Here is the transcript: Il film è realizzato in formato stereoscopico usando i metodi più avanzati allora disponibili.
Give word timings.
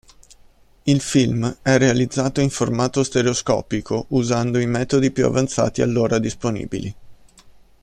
Il 0.81 0.99
film 0.99 1.57
è 1.61 1.77
realizzato 1.77 2.41
in 2.41 2.49
formato 2.49 3.03
stereoscopico 3.03 4.05
usando 4.07 4.57
i 4.57 4.65
metodi 4.65 5.11
più 5.11 5.27
avanzati 5.27 5.83
allora 5.83 6.17
disponibili. 6.17 6.95